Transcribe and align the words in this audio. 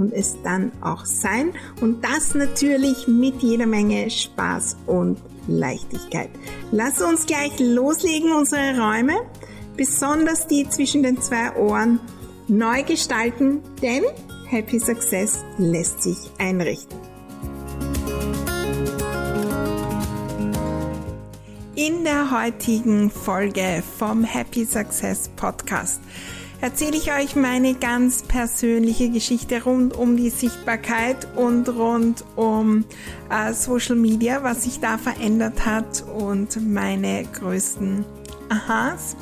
und 0.00 0.14
es 0.14 0.36
dann 0.42 0.72
auch 0.80 1.04
sein. 1.04 1.52
Und 1.80 2.02
das 2.02 2.34
natürlich 2.34 3.06
mit 3.06 3.42
jeder 3.42 3.66
Menge 3.66 4.10
Spaß 4.10 4.78
und 4.86 5.18
Leichtigkeit. 5.46 6.30
Lass 6.72 7.02
uns 7.02 7.26
gleich 7.26 7.52
loslegen, 7.58 8.32
unsere 8.32 8.78
Räume, 8.80 9.20
besonders 9.76 10.46
die 10.46 10.68
zwischen 10.68 11.02
den 11.02 11.20
zwei 11.20 11.54
Ohren, 11.56 12.00
neu 12.48 12.82
gestalten, 12.82 13.60
denn 13.82 14.04
Happy 14.48 14.80
Success 14.80 15.44
lässt 15.58 16.02
sich 16.02 16.16
einrichten. 16.38 16.98
In 21.76 22.04
der 22.04 22.30
heutigen 22.30 23.10
Folge 23.10 23.82
vom 23.98 24.24
Happy 24.24 24.64
Success 24.64 25.30
Podcast 25.36 26.00
erzähle 26.60 26.96
ich 26.96 27.12
euch 27.12 27.36
meine 27.36 27.74
ganz 27.74 28.22
persönliche 28.22 29.10
Geschichte 29.10 29.62
rund 29.62 29.96
um 29.96 30.16
die 30.16 30.30
Sichtbarkeit 30.30 31.28
und 31.36 31.68
rund 31.68 32.24
um 32.36 32.84
äh, 33.30 33.52
Social 33.52 33.96
Media, 33.96 34.42
was 34.42 34.64
sich 34.64 34.80
da 34.80 34.98
verändert 34.98 35.64
hat 35.64 36.02
und 36.02 36.60
meine 36.68 37.24
größten 37.24 38.04
Aha's. 38.48 39.16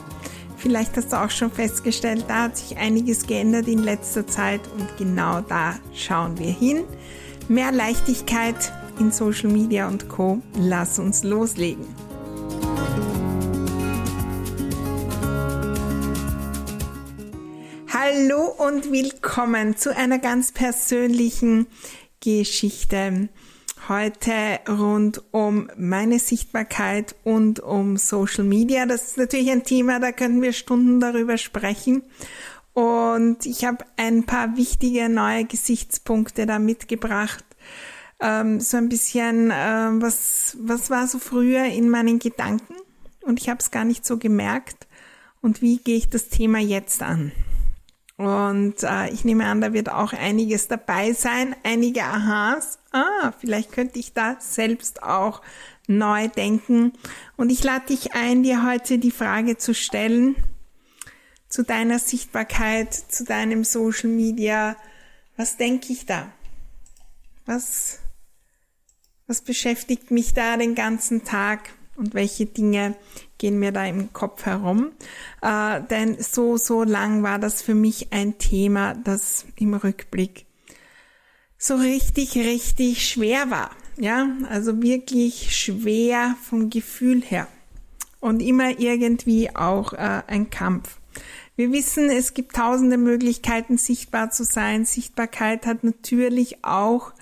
Vielleicht 0.56 0.96
hast 0.96 1.12
du 1.12 1.22
auch 1.22 1.30
schon 1.30 1.52
festgestellt, 1.52 2.24
da 2.26 2.44
hat 2.44 2.56
sich 2.56 2.76
einiges 2.76 3.26
geändert 3.26 3.68
in 3.68 3.84
letzter 3.84 4.26
Zeit 4.26 4.60
und 4.76 4.96
genau 4.96 5.40
da 5.40 5.76
schauen 5.94 6.36
wir 6.38 6.50
hin. 6.50 6.82
Mehr 7.48 7.70
Leichtigkeit 7.70 8.72
in 8.98 9.12
Social 9.12 9.50
Media 9.50 9.86
und 9.86 10.08
Co. 10.08 10.42
Lass 10.58 10.98
uns 10.98 11.22
loslegen. 11.22 11.86
Hallo 18.10 18.46
und 18.46 18.90
willkommen 18.90 19.76
zu 19.76 19.94
einer 19.94 20.18
ganz 20.18 20.52
persönlichen 20.52 21.66
Geschichte. 22.20 23.28
Heute 23.86 24.60
rund 24.66 25.22
um 25.30 25.70
meine 25.76 26.18
Sichtbarkeit 26.18 27.14
und 27.24 27.60
um 27.60 27.98
Social 27.98 28.44
Media. 28.44 28.86
Das 28.86 29.08
ist 29.08 29.18
natürlich 29.18 29.50
ein 29.50 29.64
Thema, 29.64 30.00
da 30.00 30.12
könnten 30.12 30.40
wir 30.40 30.54
Stunden 30.54 31.00
darüber 31.00 31.36
sprechen. 31.36 32.02
Und 32.72 33.44
ich 33.44 33.66
habe 33.66 33.84
ein 33.98 34.24
paar 34.24 34.56
wichtige 34.56 35.10
neue 35.10 35.44
Gesichtspunkte 35.44 36.46
da 36.46 36.58
mitgebracht. 36.58 37.44
Ähm, 38.20 38.60
so 38.60 38.78
ein 38.78 38.88
bisschen, 38.88 39.50
äh, 39.50 39.90
was, 40.00 40.56
was 40.60 40.88
war 40.88 41.08
so 41.08 41.18
früher 41.18 41.64
in 41.66 41.90
meinen 41.90 42.18
Gedanken? 42.18 42.74
Und 43.20 43.38
ich 43.38 43.50
habe 43.50 43.58
es 43.60 43.70
gar 43.70 43.84
nicht 43.84 44.06
so 44.06 44.16
gemerkt. 44.16 44.86
Und 45.42 45.60
wie 45.60 45.76
gehe 45.76 45.96
ich 45.96 46.08
das 46.08 46.30
Thema 46.30 46.58
jetzt 46.58 47.02
an? 47.02 47.32
Und 48.18 48.82
äh, 48.82 49.08
ich 49.10 49.24
nehme 49.24 49.46
an, 49.46 49.60
da 49.60 49.72
wird 49.72 49.88
auch 49.88 50.12
einiges 50.12 50.68
dabei 50.68 51.12
sein, 51.12 51.56
einige 51.62 52.02
Aha's. 52.02 52.78
Ah, 52.92 53.32
vielleicht 53.38 53.72
könnte 53.72 53.98
ich 53.98 54.12
da 54.12 54.36
selbst 54.40 55.02
auch 55.02 55.40
neu 55.86 56.28
denken. 56.28 56.92
Und 57.36 57.50
ich 57.50 57.64
lade 57.64 57.86
dich 57.86 58.14
ein, 58.14 58.42
dir 58.42 58.66
heute 58.66 58.98
die 58.98 59.12
Frage 59.12 59.56
zu 59.56 59.72
stellen 59.72 60.36
zu 61.48 61.62
deiner 61.62 61.98
Sichtbarkeit, 61.98 62.92
zu 62.92 63.24
deinem 63.24 63.64
Social 63.64 64.10
Media. 64.10 64.76
Was 65.36 65.56
denke 65.56 65.92
ich 65.92 66.04
da? 66.04 66.30
Was, 67.46 68.00
was 69.26 69.40
beschäftigt 69.40 70.10
mich 70.10 70.34
da 70.34 70.56
den 70.56 70.74
ganzen 70.74 71.24
Tag? 71.24 71.70
Und 71.98 72.14
welche 72.14 72.46
Dinge 72.46 72.94
gehen 73.38 73.58
mir 73.58 73.72
da 73.72 73.84
im 73.84 74.12
Kopf 74.12 74.46
herum. 74.46 74.92
Äh, 75.42 75.82
denn 75.90 76.16
so, 76.22 76.56
so 76.56 76.84
lang 76.84 77.22
war 77.22 77.38
das 77.38 77.60
für 77.60 77.74
mich 77.74 78.12
ein 78.12 78.38
Thema, 78.38 78.94
das 78.94 79.46
im 79.56 79.74
Rückblick 79.74 80.46
so 81.58 81.74
richtig, 81.74 82.36
richtig 82.36 83.06
schwer 83.08 83.50
war. 83.50 83.70
Ja, 83.98 84.28
also 84.48 84.80
wirklich 84.80 85.56
schwer 85.56 86.36
vom 86.40 86.70
Gefühl 86.70 87.20
her. 87.20 87.48
Und 88.20 88.40
immer 88.40 88.78
irgendwie 88.78 89.54
auch 89.54 89.92
äh, 89.92 90.22
ein 90.26 90.50
Kampf. 90.50 90.98
Wir 91.56 91.72
wissen, 91.72 92.08
es 92.08 92.34
gibt 92.34 92.54
tausende 92.54 92.96
Möglichkeiten, 92.96 93.78
sichtbar 93.78 94.30
zu 94.30 94.44
sein. 94.44 94.84
Sichtbarkeit 94.84 95.66
hat 95.66 95.82
natürlich 95.82 96.64
auch 96.64 97.12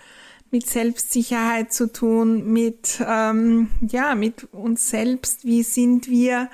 mit 0.50 0.66
Selbstsicherheit 0.66 1.72
zu 1.72 1.92
tun, 1.92 2.52
mit 2.52 3.02
ähm, 3.06 3.70
ja 3.80 4.14
mit 4.14 4.52
uns 4.52 4.88
selbst. 4.88 5.44
Wie 5.44 5.62
sind 5.62 6.08
wir? 6.08 6.48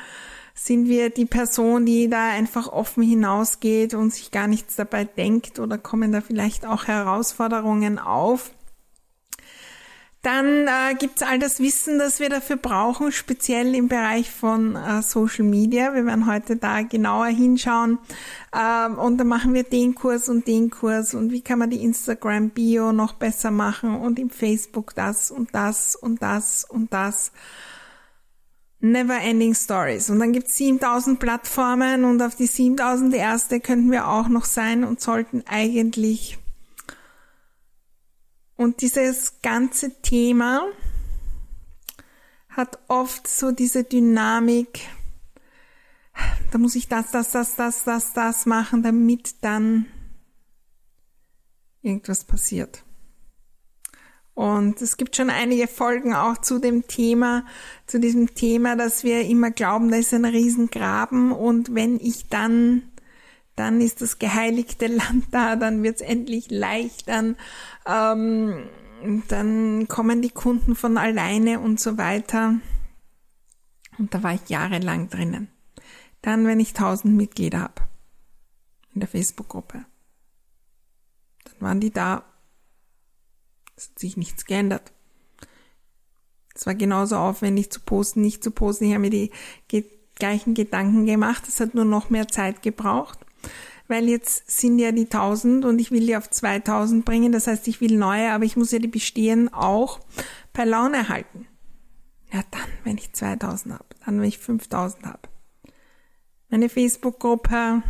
Sind 0.54 0.86
wir 0.86 1.10
die 1.10 1.24
Person, 1.24 1.86
die 1.86 2.08
da 2.08 2.30
einfach 2.30 2.68
offen 2.68 3.02
hinausgeht 3.02 3.94
und 3.94 4.12
sich 4.12 4.30
gar 4.30 4.46
nichts 4.46 4.76
dabei 4.76 5.04
denkt 5.04 5.58
oder 5.58 5.78
kommen 5.78 6.12
da 6.12 6.20
vielleicht 6.20 6.66
auch 6.66 6.86
Herausforderungen 6.86 7.98
auf? 7.98 8.52
Dann 10.22 10.68
äh, 10.68 10.94
gibt 10.96 11.20
es 11.20 11.26
all 11.26 11.40
das 11.40 11.58
Wissen, 11.58 11.98
das 11.98 12.20
wir 12.20 12.28
dafür 12.28 12.56
brauchen, 12.56 13.10
speziell 13.10 13.74
im 13.74 13.88
Bereich 13.88 14.30
von 14.30 14.76
äh, 14.76 15.02
Social 15.02 15.44
Media. 15.44 15.94
Wir 15.94 16.06
werden 16.06 16.30
heute 16.30 16.54
da 16.54 16.82
genauer 16.82 17.26
hinschauen 17.26 17.98
ähm, 18.56 18.98
und 18.98 19.18
dann 19.18 19.26
machen 19.26 19.52
wir 19.52 19.64
den 19.64 19.96
Kurs 19.96 20.28
und 20.28 20.46
den 20.46 20.70
Kurs 20.70 21.14
und 21.14 21.32
wie 21.32 21.40
kann 21.40 21.58
man 21.58 21.70
die 21.70 21.82
Instagram-Bio 21.82 22.92
noch 22.92 23.14
besser 23.14 23.50
machen 23.50 23.96
und 23.96 24.20
im 24.20 24.30
Facebook 24.30 24.94
das 24.94 25.32
und 25.32 25.52
das 25.56 25.96
und 25.96 26.22
das 26.22 26.64
und 26.64 26.92
das. 26.92 27.32
Never 28.78 29.20
ending 29.20 29.54
stories. 29.54 30.08
Und 30.08 30.20
dann 30.20 30.32
gibt 30.32 30.48
es 30.48 30.56
7000 30.56 31.18
Plattformen 31.18 32.04
und 32.04 32.22
auf 32.22 32.36
die 32.36 32.46
7000 32.46 33.14
erste 33.14 33.58
könnten 33.58 33.90
wir 33.90 34.08
auch 34.08 34.28
noch 34.28 34.44
sein 34.44 34.84
und 34.84 35.00
sollten 35.00 35.42
eigentlich 35.48 36.38
und 38.56 38.80
dieses 38.80 39.40
ganze 39.42 40.00
Thema 40.02 40.66
hat 42.48 42.78
oft 42.88 43.26
so 43.26 43.50
diese 43.50 43.84
Dynamik, 43.84 44.80
da 46.50 46.58
muss 46.58 46.74
ich 46.74 46.88
das, 46.88 47.10
das, 47.10 47.30
das, 47.30 47.56
das, 47.56 47.84
das, 47.84 48.12
das 48.12 48.46
machen, 48.46 48.82
damit 48.82 49.42
dann 49.42 49.86
irgendwas 51.80 52.24
passiert. 52.24 52.84
Und 54.34 54.80
es 54.80 54.96
gibt 54.96 55.16
schon 55.16 55.28
einige 55.28 55.66
Folgen 55.66 56.14
auch 56.14 56.38
zu 56.38 56.58
dem 56.58 56.86
Thema, 56.86 57.44
zu 57.86 58.00
diesem 58.00 58.34
Thema, 58.34 58.76
dass 58.76 59.04
wir 59.04 59.22
immer 59.26 59.50
glauben, 59.50 59.90
da 59.90 59.96
ist 59.96 60.14
ein 60.14 60.24
Riesengraben 60.24 61.32
und 61.32 61.74
wenn 61.74 62.00
ich 62.00 62.28
dann 62.28 62.91
dann 63.56 63.80
ist 63.80 64.00
das 64.00 64.18
geheiligte 64.18 64.86
Land 64.86 65.26
da, 65.30 65.56
dann 65.56 65.82
wird's 65.82 66.00
endlich 66.00 66.50
leicht, 66.50 67.08
dann, 67.08 67.36
ähm, 67.86 68.68
dann 69.28 69.88
kommen 69.88 70.22
die 70.22 70.30
Kunden 70.30 70.74
von 70.74 70.96
alleine 70.96 71.60
und 71.60 71.80
so 71.80 71.98
weiter. 71.98 72.54
Und 73.98 74.14
da 74.14 74.22
war 74.22 74.34
ich 74.34 74.48
jahrelang 74.48 75.10
drinnen. 75.10 75.48
Dann, 76.22 76.46
wenn 76.46 76.60
ich 76.60 76.70
1000 76.70 77.14
Mitglieder 77.14 77.60
habe 77.60 77.82
in 78.94 79.00
der 79.00 79.08
Facebook-Gruppe, 79.08 79.84
dann 81.44 81.60
waren 81.60 81.80
die 81.80 81.90
da. 81.90 82.24
Es 83.76 83.88
hat 83.88 83.98
sich 83.98 84.16
nichts 84.16 84.44
geändert. 84.44 84.92
Es 86.54 86.66
war 86.66 86.74
genauso 86.74 87.16
aufwendig 87.16 87.70
zu 87.70 87.80
posten, 87.80 88.20
nicht 88.20 88.44
zu 88.44 88.50
posten. 88.50 88.84
Ich 88.84 88.92
habe 88.92 89.00
mir 89.00 89.10
die 89.10 89.30
gleichen 90.14 90.54
Gedanken 90.54 91.06
gemacht. 91.06 91.48
Es 91.48 91.60
hat 91.60 91.74
nur 91.74 91.84
noch 91.84 92.08
mehr 92.08 92.28
Zeit 92.28 92.62
gebraucht 92.62 93.18
weil 93.88 94.08
jetzt 94.08 94.50
sind 94.50 94.78
ja 94.78 94.92
die 94.92 95.04
1000 95.04 95.64
und 95.64 95.78
ich 95.78 95.90
will 95.90 96.06
die 96.06 96.16
auf 96.16 96.30
2000 96.30 97.04
bringen. 97.04 97.32
Das 97.32 97.46
heißt, 97.46 97.68
ich 97.68 97.80
will 97.80 97.96
neue, 97.96 98.32
aber 98.32 98.44
ich 98.44 98.56
muss 98.56 98.72
ja 98.72 98.78
die 98.78 98.88
bestehenden 98.88 99.52
auch 99.52 100.00
bei 100.52 100.64
Laune 100.64 101.08
halten. 101.08 101.46
Ja, 102.32 102.42
dann, 102.50 102.68
wenn 102.84 102.96
ich 102.96 103.12
2000 103.12 103.74
habe, 103.74 103.84
dann, 104.04 104.20
wenn 104.20 104.28
ich 104.28 104.38
5000 104.38 105.06
habe. 105.06 105.28
Meine 106.48 106.68
Facebook-Gruppe 106.68 107.82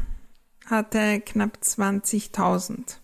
hatte 0.67 1.21
knapp 1.21 1.59
20.000 1.63 2.99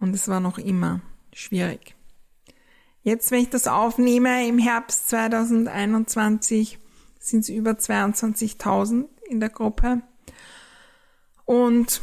und 0.00 0.14
es 0.14 0.28
war 0.28 0.40
noch 0.40 0.58
immer 0.58 1.00
schwierig. 1.32 1.94
Jetzt, 3.02 3.30
wenn 3.30 3.42
ich 3.42 3.50
das 3.50 3.66
aufnehme, 3.66 4.46
im 4.46 4.58
Herbst 4.58 5.08
2021 5.10 6.78
sind 7.18 7.40
es 7.40 7.48
über 7.48 7.72
22.000 7.72 9.06
in 9.28 9.40
der 9.40 9.50
Gruppe. 9.50 10.02
Und 11.44 12.00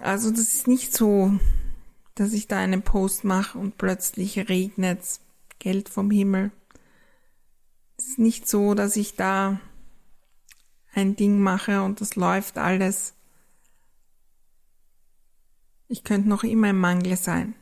also 0.00 0.30
das 0.30 0.54
ist 0.54 0.66
nicht 0.66 0.94
so, 0.94 1.38
dass 2.14 2.32
ich 2.32 2.48
da 2.48 2.58
einen 2.58 2.82
Post 2.82 3.24
mache 3.24 3.58
und 3.58 3.78
plötzlich 3.78 4.38
regnet's 4.48 5.20
Geld 5.58 5.88
vom 5.88 6.10
Himmel. 6.10 6.50
Es 7.96 8.08
ist 8.08 8.18
nicht 8.18 8.48
so, 8.48 8.74
dass 8.74 8.96
ich 8.96 9.16
da 9.16 9.60
ein 10.92 11.16
Ding 11.16 11.40
mache 11.40 11.82
und 11.82 12.00
das 12.00 12.16
läuft 12.16 12.58
alles. 12.58 13.14
Ich 15.88 16.04
könnte 16.04 16.28
noch 16.28 16.42
immer 16.42 16.70
im 16.70 16.80
Mangel 16.80 17.16
sein. 17.16 17.54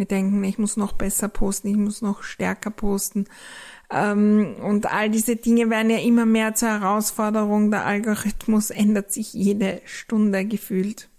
Wir 0.00 0.06
denken, 0.06 0.42
ich 0.44 0.56
muss 0.56 0.78
noch 0.78 0.94
besser 0.94 1.28
posten, 1.28 1.68
ich 1.68 1.76
muss 1.76 2.00
noch 2.00 2.22
stärker 2.22 2.70
posten. 2.70 3.26
Ähm, 3.90 4.56
und 4.62 4.90
all 4.90 5.10
diese 5.10 5.36
Dinge 5.36 5.68
werden 5.68 5.90
ja 5.90 5.98
immer 5.98 6.24
mehr 6.24 6.54
zur 6.54 6.70
Herausforderung. 6.70 7.70
Der 7.70 7.84
Algorithmus 7.84 8.70
ändert 8.70 9.12
sich 9.12 9.34
jede 9.34 9.82
Stunde 9.84 10.46
gefühlt. 10.46 11.10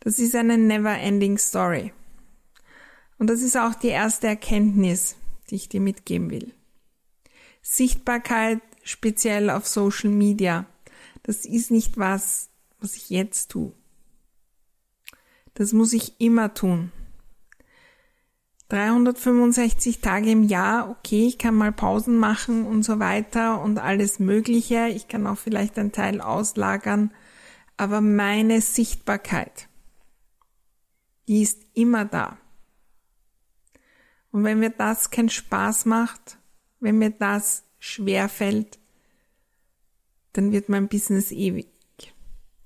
Das 0.00 0.18
ist 0.18 0.34
eine 0.34 0.56
never-ending 0.56 1.36
Story. 1.36 1.92
Und 3.18 3.28
das 3.28 3.42
ist 3.42 3.58
auch 3.58 3.74
die 3.74 3.88
erste 3.88 4.28
Erkenntnis, 4.28 5.16
die 5.50 5.56
ich 5.56 5.68
dir 5.68 5.82
mitgeben 5.82 6.30
will. 6.30 6.54
Sichtbarkeit, 7.60 8.62
speziell 8.82 9.50
auf 9.50 9.66
Social 9.68 10.08
Media, 10.08 10.64
das 11.22 11.44
ist 11.44 11.70
nicht 11.70 11.98
was, 11.98 12.48
was 12.80 12.96
ich 12.96 13.10
jetzt 13.10 13.50
tue. 13.50 13.74
Das 15.52 15.74
muss 15.74 15.92
ich 15.92 16.18
immer 16.18 16.54
tun. 16.54 16.90
365 18.72 20.00
Tage 20.00 20.30
im 20.30 20.44
Jahr, 20.44 20.88
okay, 20.88 21.26
ich 21.26 21.36
kann 21.36 21.54
mal 21.54 21.72
Pausen 21.72 22.16
machen 22.16 22.64
und 22.64 22.84
so 22.84 22.98
weiter 22.98 23.60
und 23.60 23.78
alles 23.78 24.18
Mögliche. 24.18 24.88
Ich 24.88 25.08
kann 25.08 25.26
auch 25.26 25.36
vielleicht 25.36 25.78
einen 25.78 25.92
Teil 25.92 26.22
auslagern. 26.22 27.12
Aber 27.76 28.00
meine 28.00 28.62
Sichtbarkeit, 28.62 29.68
die 31.28 31.42
ist 31.42 31.66
immer 31.74 32.06
da. 32.06 32.38
Und 34.30 34.44
wenn 34.44 34.60
mir 34.60 34.70
das 34.70 35.10
keinen 35.10 35.28
Spaß 35.28 35.84
macht, 35.84 36.38
wenn 36.80 36.96
mir 36.96 37.10
das 37.10 37.64
schwer 37.78 38.30
fällt, 38.30 38.78
dann 40.32 40.50
wird 40.50 40.70
mein 40.70 40.88
Business 40.88 41.30
ewig 41.30 41.68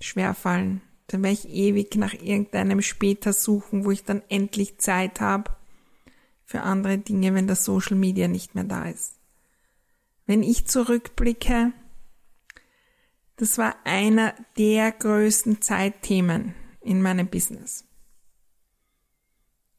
schwer 0.00 0.34
fallen. 0.34 0.82
Dann 1.08 1.24
werde 1.24 1.34
ich 1.34 1.48
ewig 1.48 1.96
nach 1.96 2.14
irgendeinem 2.14 2.80
später 2.80 3.32
suchen, 3.32 3.84
wo 3.84 3.90
ich 3.90 4.04
dann 4.04 4.22
endlich 4.28 4.78
Zeit 4.78 5.20
habe 5.20 5.55
für 6.46 6.62
andere 6.62 6.96
Dinge, 6.96 7.34
wenn 7.34 7.48
das 7.48 7.64
Social 7.64 7.96
Media 7.96 8.28
nicht 8.28 8.54
mehr 8.54 8.64
da 8.64 8.88
ist. 8.88 9.18
Wenn 10.26 10.42
ich 10.42 10.66
zurückblicke, 10.66 11.72
das 13.36 13.58
war 13.58 13.76
einer 13.84 14.32
der 14.56 14.92
größten 14.92 15.60
Zeitthemen 15.60 16.54
in 16.80 17.02
meinem 17.02 17.26
Business. 17.26 17.84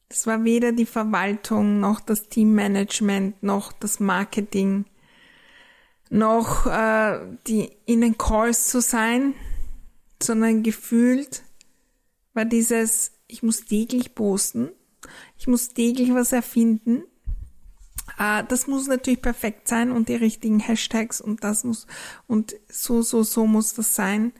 Das 0.10 0.28
war 0.28 0.44
weder 0.44 0.74
die 0.74 0.86
Verwaltung 0.86 1.80
noch 1.80 2.00
das 2.02 2.30
Teammanagement 2.30 3.42
noch 3.44 3.74
das 3.74 4.00
Marketing 4.00 4.86
noch 6.10 6.66
äh, 6.68 7.20
die 7.48 7.70
in 7.86 8.02
den 8.02 8.18
Calls 8.18 8.68
zu 8.68 8.82
sein, 8.82 9.34
sondern 10.22 10.64
gefühlt 10.64 11.44
war 12.34 12.46
dieses, 12.46 13.12
ich 13.28 13.44
muss 13.44 13.66
täglich 13.66 14.16
posten, 14.16 14.70
ich 15.38 15.48
muss 15.48 15.70
täglich 15.70 16.14
was 16.14 16.32
erfinden. 16.32 17.04
Äh, 18.18 18.44
das 18.48 18.68
muss 18.68 18.88
natürlich 18.88 19.22
perfekt 19.22 19.68
sein 19.68 19.92
und 19.92 20.10
die 20.10 20.16
richtigen 20.16 20.60
Hashtags 20.60 21.22
und 21.22 21.44
das 21.44 21.64
muss 21.64 21.88
und 22.28 22.56
so, 22.70 23.02
so, 23.02 23.24
so 23.24 23.46
muss 23.46 23.74
das 23.74 23.96
sein. 23.96 24.34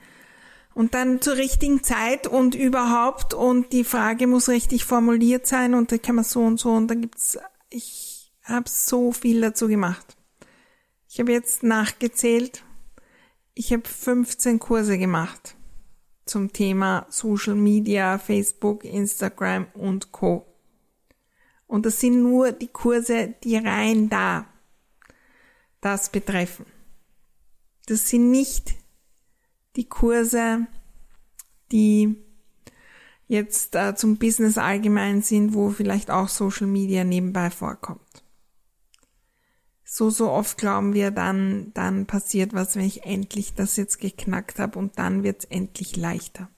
Und 0.74 0.94
dann 0.94 1.22
zur 1.22 1.38
richtigen 1.38 1.84
Zeit 1.84 2.28
und 2.28 2.54
überhaupt 2.54 3.34
und 3.34 3.74
die 3.74 3.84
Frage 3.84 4.28
muss 4.28 4.48
richtig 4.48 4.86
formuliert 4.86 5.48
sein 5.48 5.74
und 5.74 5.92
da 5.92 5.98
kann 5.98 6.16
man 6.16 6.24
so 6.24 6.42
und 6.42 6.60
so 6.60 6.72
und 6.72 6.88
da 6.88 6.96
gibt's, 6.96 7.38
ich 7.70 8.32
habe 8.44 8.70
so 8.70 9.12
viel 9.12 9.42
dazu 9.42 9.68
gemacht. 9.68 10.16
Ich 11.10 11.20
habe 11.20 11.32
jetzt 11.32 11.64
nachgezählt, 11.64 12.64
ich 13.56 13.74
habe 13.74 13.88
15 13.88 14.60
Kurse 14.60 15.00
gemacht 15.00 15.56
zum 16.26 16.54
Thema 16.54 17.08
Social 17.10 17.56
Media, 17.56 18.20
Facebook, 18.20 18.84
Instagram 18.84 19.68
und 19.74 20.12
Co. 20.12 20.47
Und 21.68 21.86
das 21.86 22.00
sind 22.00 22.24
nur 22.24 22.52
die 22.52 22.70
Kurse, 22.70 23.36
die 23.44 23.58
rein 23.58 24.10
da 24.10 24.46
das 25.82 26.10
betreffen. 26.10 26.66
Das 27.86 28.10
sind 28.10 28.32
nicht 28.32 28.76
die 29.76 29.88
Kurse, 29.88 30.68
die 31.72 32.16
jetzt 33.28 33.76
äh, 33.76 33.96
zum 33.96 34.18
Business 34.18 34.58
allgemein 34.58 35.22
sind, 35.22 35.54
wo 35.54 35.70
vielleicht 35.70 36.10
auch 36.10 36.30
Social 36.30 36.68
Media 36.68 37.04
nebenbei 37.04 37.50
vorkommt. 37.50 38.02
So, 39.84 40.10
so 40.10 40.30
oft 40.30 40.58
glauben 40.58 40.94
wir 40.94 41.12
dann, 41.12 41.72
dann 41.74 42.06
passiert 42.06 42.54
was, 42.54 42.76
wenn 42.76 42.86
ich 42.86 43.06
endlich 43.06 43.54
das 43.54 43.78
jetzt 43.78 44.00
geknackt 44.00 44.60
habe 44.60 44.78
und 44.78 45.00
dann 45.00 45.24
wird's 45.24 45.46
endlich 45.46 45.96
leichter. 45.96 46.50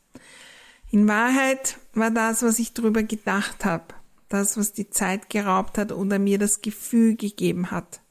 In 0.91 1.07
Wahrheit 1.07 1.77
war 1.94 2.09
das, 2.09 2.41
was 2.41 2.57
ich 2.57 2.73
drüber 2.73 3.03
gedacht 3.03 3.65
habe, 3.65 3.94
das, 4.30 4.58
was 4.58 4.74
die 4.74 4.90
Zeit 4.90 5.30
geraubt 5.30 5.78
hat 5.78 5.92
oder 5.92 6.20
mir 6.20 6.38
das 6.38 6.62
Gefühl 6.62 7.16
gegeben 7.16 7.72
hat, 7.72 8.02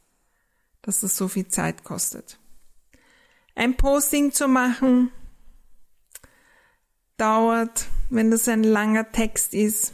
dass 0.83 1.01
das 1.01 1.17
so 1.17 1.29
viel 1.29 1.49
Zeit 1.49 1.85
kostet. 1.85 2.39
Ein 3.55 3.77
Posting 3.77 4.33
zu 4.33 4.49
machen 4.49 5.11
dauert, 7.17 7.87
wenn 8.11 8.31
das 8.31 8.49
ein 8.49 8.63
langer 8.63 9.11
Text 9.11 9.55
ist, 9.55 9.93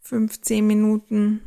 15 0.00 0.66
Minuten. 0.66 1.42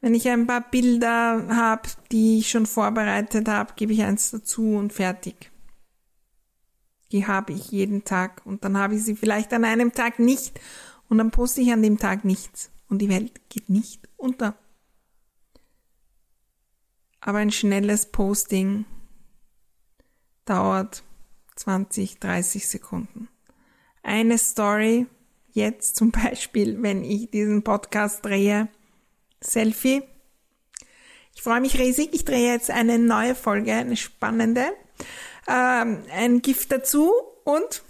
Wenn 0.00 0.14
ich 0.14 0.28
ein 0.28 0.46
paar 0.46 0.60
Bilder 0.60 1.46
habe, 1.48 1.88
die 2.12 2.38
ich 2.38 2.50
schon 2.50 2.66
vorbereitet 2.66 3.48
habe, 3.48 3.74
gebe 3.76 3.92
ich 3.92 4.02
eins 4.02 4.30
dazu 4.30 4.76
und 4.76 4.92
fertig. 4.92 5.50
Die 7.12 7.26
habe 7.26 7.52
ich 7.52 7.70
jeden 7.70 8.04
Tag 8.04 8.42
und 8.44 8.64
dann 8.64 8.76
habe 8.76 8.96
ich 8.96 9.04
sie 9.04 9.14
vielleicht 9.14 9.52
an 9.52 9.64
einem 9.64 9.92
Tag 9.92 10.18
nicht 10.18 10.60
und 11.08 11.18
dann 11.18 11.30
poste 11.30 11.60
ich 11.60 11.72
an 11.72 11.82
dem 11.82 11.98
Tag 11.98 12.24
nichts 12.24 12.70
und 12.88 12.98
die 12.98 13.08
Welt 13.08 13.48
geht 13.48 13.68
nicht 13.68 14.08
unter. 14.16 14.56
Aber 17.20 17.38
ein 17.38 17.50
schnelles 17.50 18.06
Posting 18.06 18.84
dauert 20.44 21.02
20, 21.56 22.20
30 22.20 22.68
Sekunden. 22.68 23.28
Eine 24.02 24.38
Story, 24.38 25.06
jetzt 25.52 25.96
zum 25.96 26.10
Beispiel, 26.12 26.80
wenn 26.82 27.02
ich 27.02 27.30
diesen 27.30 27.62
Podcast 27.64 28.24
drehe, 28.24 28.68
Selfie. 29.40 30.02
Ich 31.34 31.42
freue 31.42 31.60
mich 31.60 31.78
riesig. 31.78 32.10
Ich 32.12 32.24
drehe 32.24 32.52
jetzt 32.52 32.70
eine 32.70 32.98
neue 32.98 33.34
Folge, 33.34 33.74
eine 33.74 33.96
spannende. 33.96 34.64
Ähm, 35.46 36.02
ein 36.10 36.42
Gift 36.42 36.72
dazu 36.72 37.12
und 37.44 37.82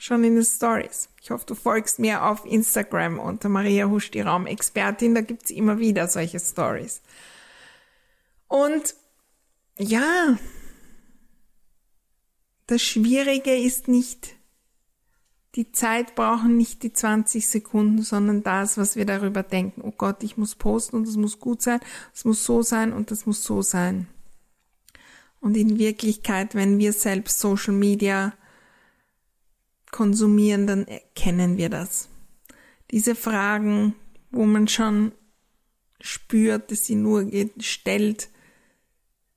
schon 0.00 0.24
in 0.24 0.34
den 0.34 0.44
Stories. 0.44 1.10
Ich 1.20 1.30
hoffe, 1.30 1.44
du 1.46 1.54
folgst 1.54 1.98
mir 1.98 2.24
auf 2.24 2.46
Instagram 2.46 3.18
unter 3.18 3.50
Maria 3.50 3.86
Husch, 3.88 4.10
die 4.10 4.22
Raumexpertin. 4.22 5.14
Da 5.14 5.20
gibt's 5.20 5.50
immer 5.50 5.78
wieder 5.78 6.08
solche 6.08 6.40
Stories. 6.40 7.02
Und 8.48 8.94
ja, 9.78 10.38
das 12.66 12.82
Schwierige 12.82 13.54
ist 13.54 13.88
nicht, 13.88 14.36
die 15.54 15.70
Zeit 15.70 16.14
brauchen 16.14 16.56
nicht 16.56 16.82
die 16.82 16.92
20 16.92 17.46
Sekunden, 17.46 18.02
sondern 18.02 18.42
das, 18.42 18.78
was 18.78 18.96
wir 18.96 19.04
darüber 19.04 19.42
denken. 19.42 19.82
Oh 19.82 19.92
Gott, 19.92 20.22
ich 20.22 20.38
muss 20.38 20.54
posten 20.54 20.96
und 20.96 21.08
es 21.08 21.16
muss 21.16 21.40
gut 21.40 21.60
sein, 21.60 21.80
es 22.14 22.24
muss 22.24 22.44
so 22.44 22.62
sein 22.62 22.92
und 22.92 23.10
es 23.10 23.26
muss 23.26 23.44
so 23.44 23.60
sein. 23.60 24.06
Und 25.40 25.56
in 25.56 25.78
Wirklichkeit, 25.78 26.54
wenn 26.54 26.78
wir 26.78 26.92
selbst 26.92 27.38
Social 27.38 27.74
Media 27.74 28.32
konsumieren, 29.92 30.66
dann 30.66 30.86
erkennen 30.86 31.56
wir 31.56 31.68
das. 31.68 32.08
Diese 32.90 33.14
Fragen, 33.14 33.94
wo 34.30 34.44
man 34.44 34.68
schon 34.68 35.12
spürt, 36.00 36.70
dass 36.70 36.84
sie 36.84 36.94
nur 36.94 37.24
gestellt 37.24 38.28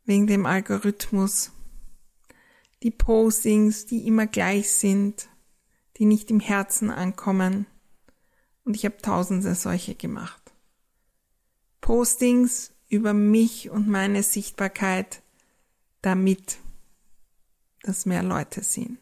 wegen 0.06 0.28
dem 0.28 0.46
Algorithmus. 0.46 1.52
Die 2.84 2.92
Postings, 2.92 3.86
die 3.86 4.08
immer 4.08 4.28
gleich 4.28 4.72
sind, 4.72 5.30
die 5.98 6.06
nicht 6.06 6.32
im 6.32 6.40
Herzen 6.40 6.90
ankommen. 6.90 7.66
Und 8.66 8.76
ich 8.76 8.86
habe 8.86 8.98
tausende 8.98 9.56
solche 9.56 9.96
gemacht. 9.96 10.42
Postings 11.82 12.72
über 12.88 13.14
mich 13.14 13.70
und 13.70 13.88
meine 13.88 14.24
Sichtbarkeit, 14.24 15.22
damit 16.02 16.58
dass 17.84 18.06
mehr 18.06 18.24
Leute 18.24 18.64
sehen. 18.64 18.98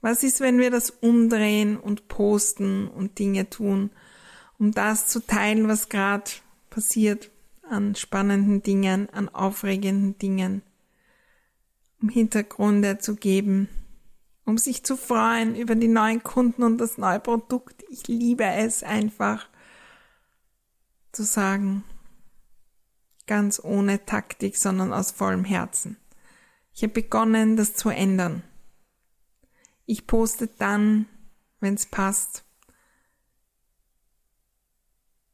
Was 0.00 0.22
ist, 0.22 0.40
wenn 0.40 0.58
wir 0.58 0.70
das 0.70 0.90
umdrehen 0.90 1.76
und 1.76 2.08
posten 2.08 2.88
und 2.88 3.18
Dinge 3.18 3.50
tun, 3.50 3.90
um 4.58 4.72
das 4.72 5.06
zu 5.06 5.20
teilen, 5.20 5.68
was 5.68 5.88
gerade 5.88 6.30
passiert 6.70 7.30
an 7.68 7.94
spannenden 7.94 8.62
Dingen, 8.62 9.08
an 9.10 9.28
aufregenden 9.28 10.18
Dingen, 10.18 10.62
um 12.00 12.08
Hintergründe 12.08 12.98
zu 12.98 13.16
geben 13.16 13.68
um 14.48 14.56
sich 14.56 14.82
zu 14.82 14.96
freuen 14.96 15.54
über 15.54 15.74
die 15.74 15.88
neuen 15.88 16.22
Kunden 16.22 16.62
und 16.62 16.78
das 16.78 16.96
neue 16.96 17.20
Produkt. 17.20 17.84
Ich 17.90 18.08
liebe 18.08 18.44
es 18.44 18.82
einfach 18.82 19.46
zu 21.12 21.22
sagen, 21.22 21.84
ganz 23.26 23.62
ohne 23.62 24.06
Taktik, 24.06 24.56
sondern 24.56 24.94
aus 24.94 25.10
vollem 25.10 25.44
Herzen. 25.44 25.98
Ich 26.74 26.82
habe 26.82 26.94
begonnen, 26.94 27.58
das 27.58 27.74
zu 27.74 27.90
ändern. 27.90 28.42
Ich 29.90 30.06
poste 30.06 30.48
dann, 30.48 31.06
wenn 31.60 31.72
es 31.72 31.86
passt. 31.86 32.44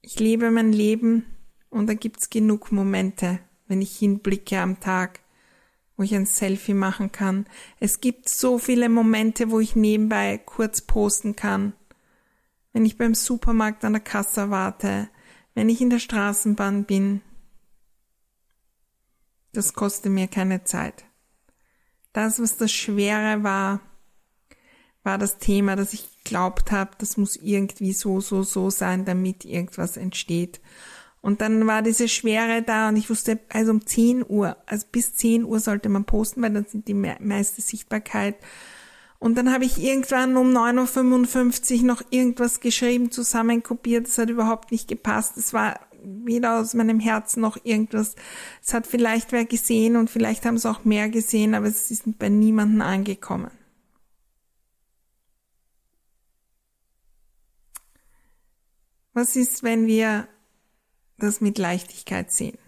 Ich 0.01 0.21
lebe 0.21 0.53
mein 0.53 0.73
Leben 0.73 1.27
und 1.71 1.89
da 1.89 1.95
gibt's 1.95 2.31
genug 2.31 2.71
Momente, 2.71 3.41
wenn 3.67 3.83
ich 3.83 3.99
hinblicke 3.99 4.61
am 4.61 4.79
Tag, 4.79 5.19
wo 5.97 6.05
ich 6.05 6.15
ein 6.15 6.27
Selfie 6.27 6.73
machen 6.73 7.11
kann. 7.11 7.47
Es 7.81 8.01
gibt 8.01 8.29
so 8.29 8.61
viele 8.61 8.89
Momente, 8.89 9.51
wo 9.51 9.59
ich 9.59 9.75
nebenbei 9.75 10.39
kurz 10.39 10.83
posten 10.83 11.35
kann. 11.35 11.73
Wenn 12.73 12.87
ich 12.87 12.97
beim 12.97 13.17
Supermarkt 13.17 13.85
an 13.85 13.95
der 13.95 14.03
Kasse 14.03 14.51
warte, 14.51 15.09
wenn 15.55 15.69
ich 15.69 15.81
in 15.81 15.91
der 15.91 15.99
Straßenbahn 15.99 16.85
bin. 16.85 17.23
Das 19.53 19.75
kostet 19.75 20.13
mir 20.13 20.29
keine 20.29 20.63
Zeit. 20.63 21.05
Das, 22.13 22.41
was 22.41 22.57
das 22.57 22.71
Schwere 22.71 23.43
war, 23.43 23.81
war 25.05 25.19
das 25.19 25.39
Thema, 25.39 25.77
dass 25.77 25.93
ich 25.93 26.09
geglaubt 26.25 26.73
habe, 26.73 26.91
das 26.99 27.17
muss 27.17 27.37
irgendwie 27.37 27.93
so, 27.93 28.21
so, 28.21 28.43
so 28.43 28.71
sein, 28.71 29.05
damit 29.05 29.45
irgendwas 29.45 29.97
entsteht. 29.97 30.61
Und 31.21 31.41
dann 31.41 31.67
war 31.67 31.83
diese 31.83 32.09
Schwere 32.09 32.63
da 32.63 32.89
und 32.89 32.97
ich 32.97 33.09
wusste, 33.09 33.39
also 33.51 33.71
um 33.71 33.87
10 33.87 34.25
Uhr, 34.29 34.57
also 34.67 34.87
bis 34.91 35.15
10 35.15 35.45
Uhr 35.45 35.61
sollte 35.61 35.89
man 35.89 36.05
posten, 36.05 36.43
weil 36.43 36.53
dann 36.53 36.67
sind 36.67 36.89
die 36.89 36.95
meiste 36.95 37.63
Sichtbarkeit. 37.63 38.37
Und 39.19 39.39
dann 39.39 39.51
habe 39.53 39.65
ich 39.65 39.83
irgendwann 39.83 40.37
um 40.37 40.55
9.55 40.55 41.79
Uhr 41.79 41.87
noch 41.87 42.03
irgendwas 42.11 42.61
geschrieben, 42.61 43.11
zusammenkopiert. 43.11 44.07
Das 44.07 44.19
hat 44.19 44.29
überhaupt 44.29 44.71
nicht 44.71 44.87
gepasst. 44.87 45.39
Es 45.39 45.55
war 45.55 45.81
weder 46.03 46.61
aus 46.61 46.75
meinem 46.75 47.01
Herzen 47.01 47.41
noch 47.41 47.57
irgendwas. 47.65 48.17
Es 48.63 48.75
hat 48.75 48.87
vielleicht 48.87 49.33
wer 49.33 49.47
gesehen 49.47 49.97
und 49.97 50.11
vielleicht 50.11 50.45
haben 50.45 50.57
es 50.57 50.67
auch 50.67 50.85
mehr 50.85 51.09
gesehen, 51.09 51.55
aber 51.55 51.67
es 51.67 51.91
ist 51.91 52.19
bei 52.19 52.29
niemandem 52.29 52.83
angekommen. 52.83 53.51
Was 59.15 59.37
ist, 59.37 59.63
wenn 59.63 59.87
wir 59.87 60.29
das 61.19 61.41
mit 61.41 61.59
Leichtigkeit 61.59 62.31
sehen. 62.31 62.59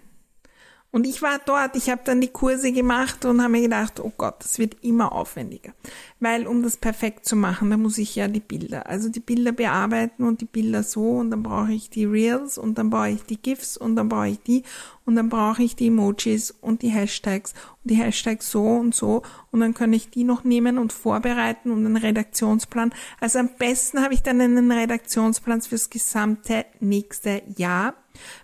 Und 0.96 1.06
ich 1.06 1.20
war 1.20 1.38
dort, 1.44 1.76
ich 1.76 1.90
habe 1.90 2.00
dann 2.06 2.22
die 2.22 2.28
Kurse 2.28 2.72
gemacht 2.72 3.26
und 3.26 3.42
habe 3.42 3.52
mir 3.52 3.60
gedacht, 3.60 4.00
oh 4.00 4.12
Gott, 4.16 4.36
das 4.38 4.58
wird 4.58 4.78
immer 4.80 5.12
aufwendiger. 5.12 5.74
Weil 6.20 6.46
um 6.46 6.62
das 6.62 6.78
perfekt 6.78 7.26
zu 7.26 7.36
machen, 7.36 7.68
da 7.68 7.76
muss 7.76 7.98
ich 7.98 8.16
ja 8.16 8.28
die 8.28 8.40
Bilder, 8.40 8.86
also 8.86 9.10
die 9.10 9.20
Bilder 9.20 9.52
bearbeiten 9.52 10.24
und 10.24 10.40
die 10.40 10.46
Bilder 10.46 10.82
so 10.82 11.18
und 11.18 11.30
dann 11.30 11.42
brauche 11.42 11.74
ich 11.74 11.90
die 11.90 12.06
Reels 12.06 12.56
und 12.56 12.78
dann 12.78 12.88
brauche 12.88 13.10
ich 13.10 13.24
die 13.24 13.36
GIFs 13.36 13.76
und 13.76 13.94
dann 13.96 14.08
brauche 14.08 14.28
ich 14.28 14.42
die 14.42 14.62
und 15.04 15.16
dann 15.16 15.28
brauche 15.28 15.62
ich 15.62 15.76
die 15.76 15.88
Emojis 15.88 16.50
und 16.62 16.80
die 16.80 16.88
Hashtags 16.88 17.52
und 17.84 17.90
die 17.90 17.96
Hashtags 17.96 18.50
so 18.50 18.64
und 18.64 18.94
so 18.94 19.20
und 19.50 19.60
dann 19.60 19.74
kann 19.74 19.92
ich 19.92 20.08
die 20.08 20.24
noch 20.24 20.44
nehmen 20.44 20.78
und 20.78 20.94
vorbereiten 20.94 21.72
und 21.72 21.84
einen 21.84 21.98
Redaktionsplan. 21.98 22.94
Also 23.20 23.38
am 23.38 23.50
besten 23.58 24.02
habe 24.02 24.14
ich 24.14 24.22
dann 24.22 24.40
einen 24.40 24.72
Redaktionsplan 24.72 25.60
fürs 25.60 25.90
gesamte 25.90 26.64
nächste 26.80 27.42
Jahr 27.54 27.92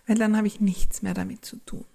weil 0.06 0.18
dann 0.18 0.36
habe 0.36 0.46
ich 0.46 0.60
nichts 0.60 1.00
mehr 1.00 1.14
damit 1.14 1.46
zu 1.46 1.56
tun. 1.64 1.86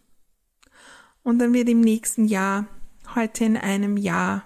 Und 1.28 1.40
dann 1.40 1.54
wird 1.54 1.68
im 1.68 1.82
nächsten 1.82 2.24
Jahr, 2.24 2.68
heute 3.14 3.44
in 3.44 3.58
einem 3.58 3.98
Jahr, 3.98 4.46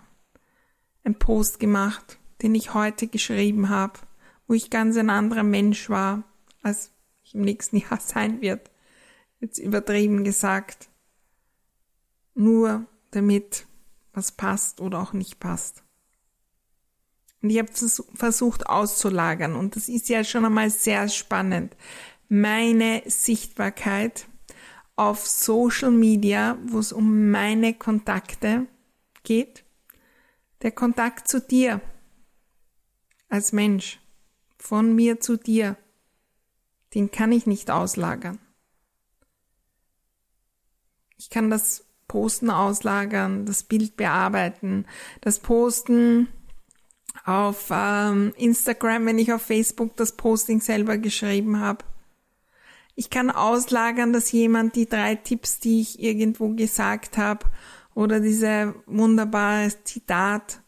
ein 1.03 1.13
Post 1.13 1.59
gemacht, 1.59 2.17
den 2.41 2.55
ich 2.55 2.73
heute 2.73 3.05
geschrieben 3.05 3.69
habe, 3.69 3.99
wo 4.47 4.55
ich 4.55 4.71
ganz 4.71 4.97
ein 4.97 5.11
anderer 5.11 5.43
Mensch 5.43 5.91
war, 5.91 6.23
als 6.63 6.91
ich 7.23 7.35
im 7.35 7.41
nächsten 7.41 7.77
Jahr 7.77 7.99
sein 7.99 8.41
wird. 8.41 8.71
Jetzt 9.39 9.59
übertrieben 9.59 10.23
gesagt. 10.23 10.89
Nur 12.33 12.87
damit 13.11 13.67
was 14.11 14.31
passt 14.31 14.81
oder 14.81 15.01
auch 15.01 15.13
nicht 15.13 15.39
passt. 15.39 15.83
Und 17.43 17.51
ich 17.51 17.59
habe 17.59 17.71
versucht 18.15 18.65
auszulagern 18.65 19.55
und 19.55 19.75
das 19.75 19.87
ist 19.87 20.09
ja 20.09 20.23
schon 20.23 20.45
einmal 20.45 20.71
sehr 20.71 21.09
spannend, 21.09 21.77
meine 22.27 23.03
Sichtbarkeit 23.05 24.25
auf 24.95 25.27
Social 25.27 25.91
Media, 25.91 26.57
wo 26.65 26.79
es 26.79 26.91
um 26.91 27.31
meine 27.31 27.73
Kontakte 27.73 28.67
geht. 29.23 29.63
Der 30.61 30.71
Kontakt 30.71 31.27
zu 31.27 31.41
dir 31.41 31.81
als 33.29 33.51
Mensch, 33.51 33.99
von 34.57 34.93
mir 34.93 35.19
zu 35.19 35.37
dir, 35.37 35.77
den 36.93 37.09
kann 37.11 37.31
ich 37.31 37.47
nicht 37.47 37.71
auslagern. 37.71 38.37
Ich 41.17 41.29
kann 41.29 41.49
das 41.49 41.85
Posten 42.07 42.49
auslagern, 42.49 43.45
das 43.45 43.63
Bild 43.63 43.95
bearbeiten, 43.95 44.85
das 45.21 45.39
Posten 45.39 46.27
auf 47.25 47.69
ähm, 47.71 48.33
Instagram, 48.37 49.05
wenn 49.05 49.19
ich 49.19 49.31
auf 49.31 49.41
Facebook 49.41 49.95
das 49.95 50.17
Posting 50.17 50.59
selber 50.59 50.97
geschrieben 50.97 51.59
habe. 51.59 51.85
Ich 52.95 53.09
kann 53.09 53.31
auslagern, 53.31 54.13
dass 54.13 54.31
jemand 54.31 54.75
die 54.75 54.87
drei 54.87 55.15
Tipps, 55.15 55.59
die 55.59 55.81
ich 55.81 56.01
irgendwo 56.01 56.49
gesagt 56.49 57.17
habe, 57.17 57.45
oder 57.93 58.19
diese 58.19 58.75
wunderbare 58.85 59.69
Zitat 59.83 60.61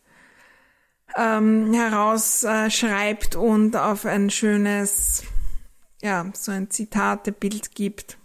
ähm, 1.16 1.74
herausschreibt 1.74 3.36
äh, 3.36 3.38
und 3.38 3.76
auf 3.76 4.06
ein 4.06 4.30
schönes, 4.30 5.24
ja, 6.02 6.30
so 6.34 6.52
ein 6.52 6.70
Zitatebild 6.70 7.76
gibt 7.76 8.18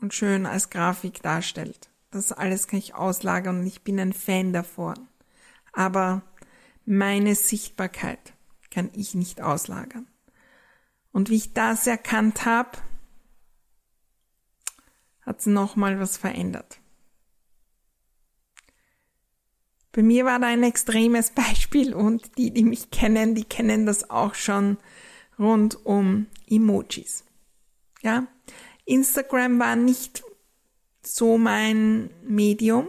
und 0.00 0.14
schön 0.14 0.46
als 0.46 0.70
Grafik 0.70 1.22
darstellt. 1.22 1.90
Das 2.10 2.32
alles 2.32 2.68
kann 2.68 2.78
ich 2.78 2.94
auslagern 2.94 3.60
und 3.60 3.66
ich 3.66 3.82
bin 3.82 4.00
ein 4.00 4.12
Fan 4.12 4.52
davon. 4.52 5.08
Aber 5.72 6.22
meine 6.84 7.34
Sichtbarkeit 7.34 8.34
kann 8.70 8.90
ich 8.94 9.14
nicht 9.14 9.42
auslagern. 9.42 10.06
Und 11.12 11.30
wie 11.30 11.36
ich 11.36 11.52
das 11.52 11.86
erkannt 11.86 12.44
habe, 12.44 12.78
hat 15.26 15.40
es 15.40 15.46
nochmal 15.46 16.00
was 16.00 16.16
verändert. 16.16 16.78
Bei 19.92 20.02
mir 20.02 20.24
war 20.24 20.38
da 20.38 20.46
ein 20.46 20.62
extremes 20.62 21.30
Beispiel 21.34 21.92
und 21.92 22.38
die, 22.38 22.52
die 22.52 22.64
mich 22.64 22.90
kennen, 22.90 23.34
die 23.34 23.44
kennen 23.44 23.84
das 23.84 24.10
auch 24.10 24.34
schon 24.34 24.78
rund 25.38 25.84
um 25.84 26.26
Emojis. 26.48 27.24
Ja, 28.02 28.26
Instagram 28.84 29.58
war 29.58 29.74
nicht 29.74 30.22
so 31.02 31.38
mein 31.38 32.10
Medium. 32.22 32.88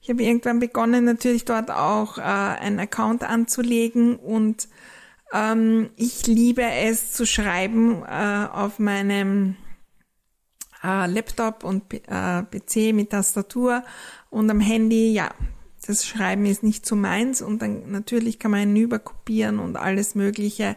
Ich 0.00 0.10
habe 0.10 0.22
irgendwann 0.22 0.60
begonnen, 0.60 1.04
natürlich 1.04 1.44
dort 1.44 1.70
auch 1.70 2.18
äh, 2.18 2.22
einen 2.22 2.78
Account 2.78 3.24
anzulegen 3.24 4.16
und 4.16 4.68
ähm, 5.32 5.90
ich 5.96 6.26
liebe 6.26 6.62
es 6.62 7.12
zu 7.12 7.26
schreiben 7.26 8.02
äh, 8.04 8.46
auf 8.50 8.78
meinem 8.78 9.56
äh, 10.82 11.06
Laptop 11.06 11.64
und 11.64 11.92
äh, 11.92 12.42
PC 12.42 12.94
mit 12.94 13.10
Tastatur 13.10 13.82
und 14.30 14.50
am 14.50 14.60
Handy, 14.60 15.12
ja, 15.12 15.30
das 15.86 16.06
Schreiben 16.06 16.44
ist 16.44 16.62
nicht 16.62 16.84
so 16.84 16.96
meins 16.96 17.40
und 17.40 17.62
dann 17.62 17.90
natürlich 17.90 18.38
kann 18.38 18.50
man 18.50 18.60
hinüberkopieren 18.60 19.58
und 19.58 19.76
alles 19.76 20.14
Mögliche 20.14 20.76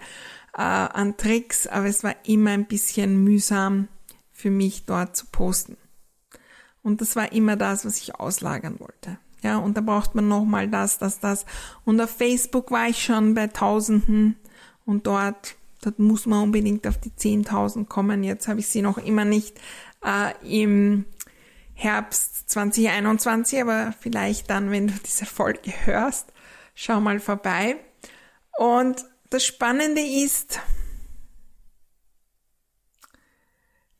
äh, 0.53 0.62
an 0.62 1.17
Tricks, 1.17 1.67
aber 1.67 1.88
es 1.88 2.03
war 2.03 2.15
immer 2.24 2.51
ein 2.51 2.65
bisschen 2.65 3.24
mühsam 3.24 3.88
für 4.31 4.51
mich 4.51 4.86
dort 4.86 5.15
zu 5.15 5.25
posten. 5.31 5.77
Und 6.84 7.01
das 7.01 7.15
war 7.15 7.31
immer 7.31 7.55
das, 7.55 7.86
was 7.86 7.98
ich 7.98 8.15
auslagern 8.15 8.79
wollte. 8.79 9.17
Ja, 9.43 9.58
und 9.58 9.75
da 9.75 9.81
braucht 9.81 10.15
man 10.15 10.27
nochmal 10.27 10.67
das, 10.67 10.98
das, 10.98 11.20
das. 11.20 11.46
Und 11.84 12.00
auf 12.00 12.12
Facebook 12.12 12.72
war 12.72 12.88
ich 12.88 13.03
schon 13.03 13.34
bei 13.34 13.48
Tausenden 13.48 14.36
und 14.86 15.08
dort, 15.08 15.55
dort 15.81 16.00
muss 16.00 16.25
man 16.25 16.43
unbedingt 16.43 16.88
auf 16.88 16.98
die 17.00 17.12
10.000 17.12 17.86
kommen. 17.86 18.24
Jetzt 18.24 18.48
habe 18.48 18.60
ich 18.60 18.67
sie 18.67 18.81
noch 18.81 18.98
immer 18.98 19.25
nicht 19.25 19.60
äh, 20.03 20.34
im 20.43 21.05
Herbst 21.74 22.50
2021, 22.50 23.62
aber 23.62 23.93
vielleicht 24.00 24.50
dann, 24.50 24.72
wenn 24.72 24.88
du 24.88 24.93
diese 25.05 25.25
Folge 25.25 25.72
hörst, 25.86 26.31
schau 26.75 27.00
mal 27.00 27.20
vorbei. 27.20 27.77
Und 28.58 29.05
das 29.29 29.46
Spannende 29.46 30.01
ist, 30.01 30.60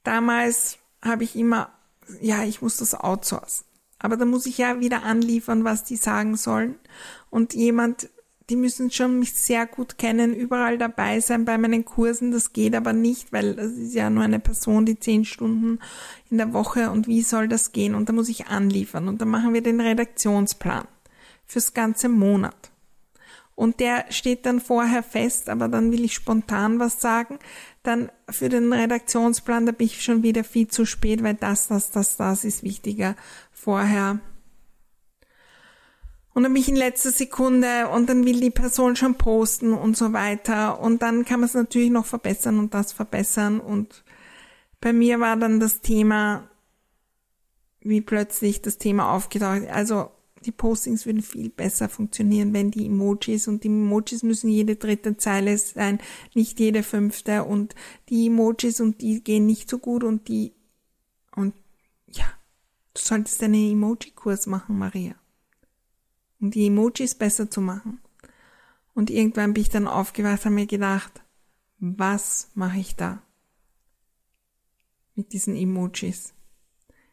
damals 0.04 0.78
habe 1.02 1.24
ich 1.24 1.36
immer, 1.36 1.72
ja, 2.20 2.44
ich 2.44 2.62
muss 2.62 2.78
das 2.78 2.94
outsourcen. 2.94 3.66
Aber 3.98 4.18
da 4.18 4.26
muss 4.26 4.46
ich 4.46 4.58
ja 4.58 4.80
wieder 4.80 5.04
anliefern, 5.04 5.64
was 5.64 5.84
die 5.84 5.96
sagen 5.96 6.36
sollen. 6.36 6.80
Und 7.30 7.54
jemand 7.54 8.10
die 8.50 8.56
müssen 8.56 8.92
schon 8.92 9.20
mich 9.20 9.34
sehr 9.34 9.66
gut 9.66 9.98
kennen, 9.98 10.34
überall 10.34 10.78
dabei 10.78 11.20
sein 11.20 11.46
bei 11.46 11.58
meinen 11.58 11.86
Kursen. 11.86 12.32
Das 12.32 12.52
geht 12.54 12.76
aber 12.76 12.92
nicht, 12.94 13.32
weil 13.32 13.56
das 13.56 13.72
ist 13.72 13.94
ja 13.94 14.10
nur 14.10 14.24
eine 14.24 14.40
Person, 14.40 14.86
die 14.86 15.00
zehn 15.00 15.24
Stunden 15.26 15.80
in 16.30 16.38
der 16.38 16.52
Woche 16.54 16.92
und 16.92 17.08
wie 17.08 17.22
soll 17.22 17.48
das 17.48 17.72
gehen? 17.72 17.96
Und 17.96 18.10
da 18.10 18.14
muss 18.14 18.30
ich 18.30 18.48
anliefern 18.48 19.08
und 19.08 19.22
dann 19.22 19.30
machen 19.30 19.54
wir 19.54 19.62
den 19.62 19.80
Redaktionsplan 19.80 20.88
fürs 21.46 21.74
ganze 21.74 22.10
Monat. 22.10 22.72
und 23.56 23.80
der 23.80 24.06
steht 24.10 24.48
dann 24.48 24.60
vorher 24.60 25.04
fest, 25.04 25.48
aber 25.48 25.68
dann 25.68 25.92
will 25.92 26.04
ich 26.04 26.16
spontan 26.16 26.80
was 26.80 27.00
sagen, 27.00 27.38
dann 27.84 28.12
für 28.28 28.50
den 28.50 28.74
Redaktionsplan, 28.74 29.68
da 29.68 29.72
bin 29.72 29.86
ich 29.86 30.02
schon 30.04 30.24
wieder 30.24 30.44
viel 30.44 30.68
zu 30.68 30.86
spät, 30.86 31.22
weil 31.22 31.36
das, 31.36 31.68
das, 31.68 31.92
das, 31.92 32.18
das 32.18 32.44
ist 32.44 32.64
wichtiger 32.64 33.16
vorher. 33.52 34.20
Und 36.34 36.44
dann 36.44 36.54
bin 36.54 36.62
ich 36.62 36.70
in 36.70 36.76
letzter 36.76 37.12
Sekunde 37.12 37.90
und 37.90 38.08
dann 38.08 38.26
will 38.26 38.40
die 38.40 38.52
Person 38.52 38.96
schon 38.96 39.16
posten 39.16 39.74
und 39.74 39.98
so 39.98 40.14
weiter. 40.14 40.80
Und 40.80 41.02
dann 41.02 41.26
kann 41.26 41.42
man 41.42 41.48
es 41.48 41.54
natürlich 41.54 41.92
noch 41.92 42.06
verbessern 42.06 42.58
und 42.58 42.74
das 42.74 42.94
verbessern. 42.94 43.60
Und 43.60 44.04
bei 44.80 44.94
mir 44.94 45.20
war 45.20 45.36
dann 45.36 45.60
das 45.60 45.82
Thema, 45.82 46.48
wie 47.82 48.02
plötzlich 48.02 48.62
das 48.62 48.78
Thema 48.78 49.12
aufgetaucht. 49.14 49.68
Also 49.68 50.12
die 50.46 50.52
Postings 50.52 51.06
würden 51.06 51.22
viel 51.22 51.50
besser 51.50 51.90
funktionieren, 51.90 52.54
wenn 52.54 52.72
die 52.72 52.88
Emojis 52.88 53.48
und 53.48 53.64
die 53.64 53.68
Emojis 53.68 54.24
müssen 54.24 54.50
jede 54.50 54.76
dritte 54.76 55.18
Zeile 55.18 55.58
sein, 55.58 56.00
nicht 56.34 56.60
jede 56.60 56.82
fünfte 56.84 57.44
und 57.44 57.76
die 58.10 58.28
Emojis 58.28 58.80
und 58.80 59.02
die 59.02 59.24
gehen 59.24 59.46
nicht 59.46 59.70
so 59.70 59.78
gut 59.78 60.04
und 60.04 60.28
die 60.28 60.54
und 61.36 61.54
ja, 62.08 62.26
du 62.94 63.02
solltest 63.02 63.42
einen 63.44 63.72
Emoji-Kurs 63.72 64.48
machen, 64.48 64.78
Maria. 64.78 65.21
Um 66.42 66.52
die 66.52 66.68
Emojis 66.68 67.16
besser 67.16 67.50
zu 67.50 67.62
machen. 67.62 68.02
Und 68.94 69.10
irgendwann 69.10 69.54
bin 69.54 69.62
ich 69.62 69.70
dann 69.70 69.88
aufgewacht 69.88 70.46
und 70.46 70.56
mir 70.56 70.66
gedacht, 70.66 71.22
was 71.80 72.50
mache 72.54 72.80
ich 72.80 72.96
da? 72.96 73.22
Mit 75.16 75.34
diesen 75.34 75.56
Emojis. 75.56 76.34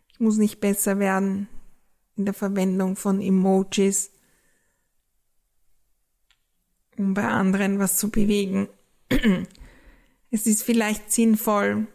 Ich 0.08 0.18
muss 0.18 0.36
nicht 0.36 0.60
besser 0.60 0.98
werden 0.98 1.48
in 2.16 2.24
der 2.24 2.34
Verwendung 2.34 2.96
von 2.96 3.20
Emojis, 3.20 4.10
um 6.96 7.14
bei 7.14 7.24
anderen 7.24 7.78
was 7.78 7.96
zu 7.96 8.10
bewegen. 8.10 8.68
Es 10.30 10.46
ist 10.46 10.62
vielleicht 10.62 11.10
sinnvoll, 11.10 11.86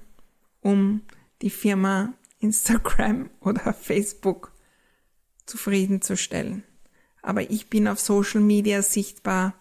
um 0.61 1.03
die 1.43 1.51
Firma 1.51 2.13
Instagram 2.39 3.29
oder 3.41 3.73
Facebook 3.73 4.51
zufriedenzustellen. 5.45 6.63
Aber 7.23 7.49
ich 7.49 7.69
bin 7.69 7.87
auf 7.87 7.99
Social 7.99 8.41
Media 8.41 8.83
sichtbar, 8.83 9.55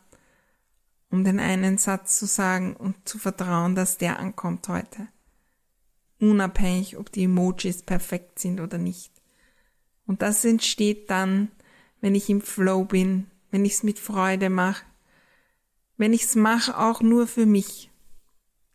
um 1.10 1.24
den 1.24 1.40
einen 1.40 1.78
Satz 1.78 2.18
zu 2.18 2.26
sagen 2.26 2.76
und 2.76 3.08
zu 3.08 3.18
vertrauen, 3.18 3.74
dass 3.74 3.96
der 3.96 4.18
ankommt 4.18 4.68
heute. 4.68 5.08
Unabhängig, 6.20 6.98
ob 6.98 7.10
die 7.10 7.24
Emojis 7.24 7.82
perfekt 7.82 8.38
sind 8.38 8.60
oder 8.60 8.78
nicht. 8.78 9.12
Und 10.06 10.22
das 10.22 10.44
entsteht 10.44 11.08
dann, 11.08 11.50
wenn 12.00 12.14
ich 12.14 12.28
im 12.28 12.42
Flow 12.42 12.84
bin, 12.84 13.28
wenn 13.50 13.64
ich 13.64 13.72
es 13.74 13.82
mit 13.82 13.98
Freude 13.98 14.50
mache, 14.50 14.84
wenn 15.96 16.12
ich 16.12 16.24
es 16.24 16.34
mache 16.34 16.76
auch 16.76 17.00
nur 17.00 17.26
für 17.26 17.46
mich. 17.46 17.88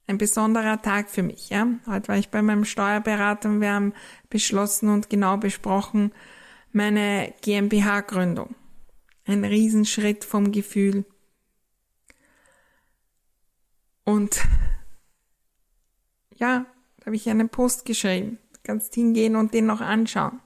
Ein 0.08 0.16
besonderer 0.16 0.80
Tag 0.80 1.10
für 1.10 1.22
mich, 1.22 1.50
ja. 1.50 1.68
Heute 1.86 2.08
war 2.08 2.16
ich 2.16 2.30
bei 2.30 2.40
meinem 2.40 2.64
Steuerberater 2.64 3.50
und 3.50 3.60
wir 3.60 3.74
haben 3.74 3.92
beschlossen 4.30 4.88
und 4.88 5.10
genau 5.10 5.36
besprochen 5.36 6.12
meine 6.72 7.34
GmbH-Gründung. 7.42 8.54
Ein 9.26 9.44
Riesenschritt 9.44 10.24
vom 10.24 10.50
Gefühl 10.50 11.04
und 14.04 14.40
ja, 16.36 16.64
da 17.00 17.06
habe 17.06 17.16
ich 17.16 17.28
einen 17.28 17.50
Post 17.50 17.84
geschrieben. 17.84 18.38
Du 18.54 18.60
kannst 18.62 18.94
hingehen 18.94 19.36
und 19.36 19.52
den 19.52 19.66
noch 19.66 19.82
anschauen. 19.82 20.40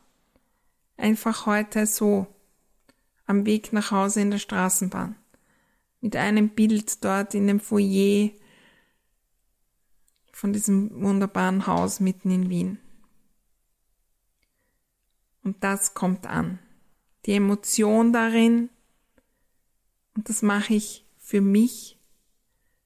Einfach 0.97 1.47
heute 1.47 1.87
so 1.87 2.27
am 3.27 3.47
Weg 3.47 3.73
nach 3.73 3.93
Hause 3.93 4.23
in 4.23 4.33
der 4.33 4.39
Straßenbahn. 4.39 5.15
Mit 6.01 6.17
einem 6.17 6.49
Bild 6.49 7.05
dort 7.05 7.35
in 7.35 7.47
dem 7.47 7.61
Foyer 7.61 8.31
von 10.33 10.53
diesem 10.53 11.03
wunderbaren 11.03 11.67
Haus 11.67 12.01
mitten 12.01 12.31
in 12.31 12.49
Wien. 12.49 12.79
Und 15.45 15.63
das 15.63 15.95
kommt 15.95 16.27
an. 16.27 16.59
Die 17.27 17.33
Emotion 17.33 18.13
darin, 18.13 18.71
und 20.15 20.29
das 20.29 20.43
mache 20.43 20.75
ich 20.75 21.07
für 21.19 21.41
mich 21.41 21.99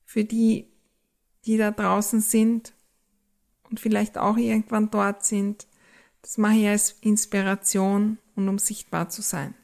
für 0.04 0.24
die, 0.24 0.68
die 1.44 1.56
da 1.56 1.70
draußen 1.70 2.20
sind 2.20 2.74
und 3.68 3.80
vielleicht 3.80 4.18
auch 4.18 4.36
irgendwann 4.36 4.90
dort 4.90 5.24
sind. 5.24 5.66
Das 6.22 6.38
mache 6.38 6.54
ich 6.54 6.68
als 6.68 6.92
Inspiration 7.00 8.18
und 8.34 8.48
um 8.48 8.58
sichtbar 8.58 9.08
zu 9.08 9.22
sein. 9.22 9.54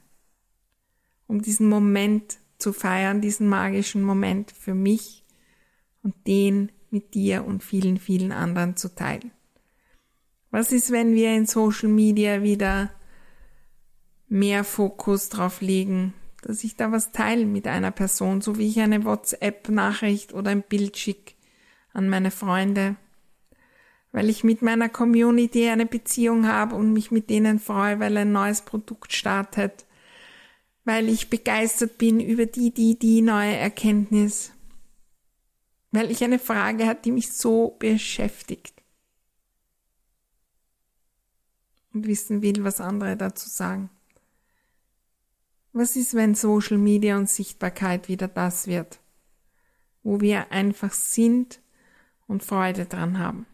Um 1.27 1.43
diesen 1.43 1.69
Moment 1.69 2.39
zu 2.59 2.73
feiern, 2.73 3.21
diesen 3.21 3.49
magischen 3.49 4.03
Moment 4.03 4.53
für 4.53 4.75
mich 4.75 5.25
und 6.03 6.15
den 6.27 6.73
mit 6.93 7.15
dir 7.15 7.45
und 7.45 7.63
vielen, 7.63 7.99
vielen 7.99 8.33
anderen 8.33 8.77
zu 8.77 8.95
teilen. 8.95 9.33
Was 10.51 10.71
ist, 10.71 10.91
wenn 10.91 11.15
wir 11.15 11.35
in 11.35 11.47
Social 11.47 11.89
Media 11.89 12.43
wieder 12.43 12.91
mehr 14.29 14.65
Fokus 14.65 15.29
drauf 15.29 15.61
legen, 15.61 16.15
dass 16.43 16.65
ich 16.65 16.77
da 16.77 16.93
was 16.93 17.13
teile 17.13 17.47
mit 17.47 17.67
einer 17.67 17.91
Person, 17.91 18.41
so 18.41 18.59
wie 18.59 18.69
ich 18.69 18.81
eine 18.81 19.05
WhatsApp-Nachricht 19.05 20.35
oder 20.35 20.51
ein 20.51 20.63
Bild 20.63 20.99
schicke 20.99 21.35
an 21.93 22.09
meine 22.09 22.31
Freunde, 22.31 22.97
weil 24.11 24.29
ich 24.29 24.45
mit 24.45 24.61
meiner 24.61 24.89
Community 24.89 25.69
eine 25.69 25.87
Beziehung 25.87 26.47
habe 26.47 26.75
und 26.75 26.93
mich 26.93 27.11
mit 27.11 27.31
denen 27.31 27.59
freue, 27.59 28.01
weil 28.01 28.17
ein 28.17 28.33
neues 28.33 28.63
Produkt 28.63 29.13
startet, 29.13 29.87
weil 30.85 31.09
ich 31.09 31.31
begeistert 31.31 31.97
bin 31.97 32.21
über 32.21 32.47
die, 32.47 32.73
die, 32.73 32.99
die 32.99 33.23
neue 33.23 33.57
Erkenntnis, 33.57 34.53
weil 35.93 36.11
ich 36.11 36.25
eine 36.25 36.39
Frage 36.39 36.87
habe, 36.87 37.01
die 37.05 37.13
mich 37.13 37.33
so 37.33 37.77
beschäftigt 37.79 38.83
und 41.93 42.07
wissen 42.07 42.43
will, 42.43 42.65
was 42.65 42.81
andere 42.81 43.17
dazu 43.17 43.49
sagen. 43.49 43.91
Was 45.75 45.97
ist, 45.97 46.15
wenn 46.15 46.35
Social 46.35 46.79
Media 46.79 47.17
und 47.17 47.29
Sichtbarkeit 47.29 48.09
wieder 48.09 48.29
das 48.29 48.67
wird, 48.67 49.01
wo 50.03 50.21
wir 50.21 50.51
einfach 50.51 50.93
sind 50.93 51.61
und 52.27 52.43
Freude 52.43 52.87
dran 52.87 53.19
haben? 53.19 53.47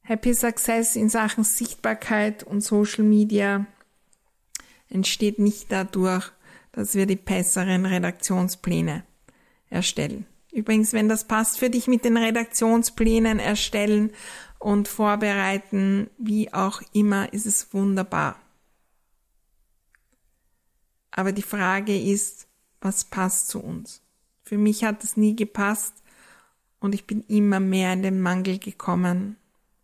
Happy 0.00 0.34
Success 0.34 0.96
in 0.96 1.08
Sachen 1.08 1.44
Sichtbarkeit 1.44 2.42
und 2.42 2.62
Social 2.62 3.04
Media 3.04 3.66
entsteht 4.88 5.38
nicht 5.38 5.70
dadurch, 5.70 6.30
dass 6.72 6.94
wir 6.94 7.06
die 7.06 7.16
besseren 7.16 7.86
Redaktionspläne 7.86 9.04
erstellen. 9.72 10.26
Übrigens, 10.52 10.92
wenn 10.92 11.08
das 11.08 11.24
passt 11.24 11.58
für 11.58 11.70
dich 11.70 11.86
mit 11.86 12.04
den 12.04 12.16
Redaktionsplänen 12.16 13.38
erstellen 13.38 14.12
und 14.58 14.86
vorbereiten, 14.86 16.10
wie 16.18 16.52
auch 16.52 16.82
immer, 16.92 17.32
ist 17.32 17.46
es 17.46 17.72
wunderbar. 17.72 18.36
Aber 21.10 21.32
die 21.32 21.42
Frage 21.42 21.98
ist, 21.98 22.46
was 22.80 23.04
passt 23.04 23.48
zu 23.48 23.60
uns? 23.60 24.02
Für 24.42 24.58
mich 24.58 24.84
hat 24.84 25.02
es 25.04 25.16
nie 25.16 25.36
gepasst 25.36 26.02
und 26.80 26.94
ich 26.94 27.06
bin 27.06 27.22
immer 27.28 27.60
mehr 27.60 27.92
in 27.92 28.02
den 28.02 28.20
Mangel 28.20 28.58
gekommen. 28.58 29.36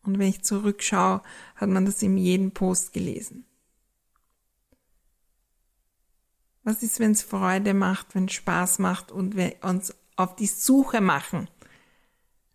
Und 0.02 0.18
wenn 0.18 0.28
ich 0.28 0.42
zurückschaue, 0.42 1.22
hat 1.56 1.68
man 1.68 1.86
das 1.86 2.02
in 2.02 2.16
jedem 2.16 2.50
Post 2.50 2.92
gelesen. 2.92 3.44
Was 6.68 6.82
ist, 6.82 7.00
wenn 7.00 7.12
es 7.12 7.22
Freude 7.22 7.72
macht, 7.72 8.14
wenn 8.14 8.26
es 8.26 8.34
Spaß 8.34 8.78
macht 8.78 9.10
und 9.10 9.38
wir 9.38 9.56
uns 9.62 9.94
auf 10.16 10.36
die 10.36 10.46
Suche 10.46 11.00
machen 11.00 11.48